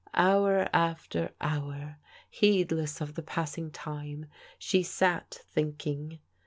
Hour 0.15 0.67
after 0.73 1.29
hour, 1.41 1.97
heedless 2.27 3.01
of 3.01 3.13
the 3.13 3.21
passing 3.21 3.69
time, 3.69 4.25
she 4.57 4.81
sat 4.81 5.37
thinking. 5.53 6.17